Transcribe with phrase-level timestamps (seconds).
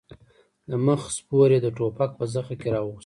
[0.69, 2.99] د مخې سپور يې د ټوپک په زخه کې راووست.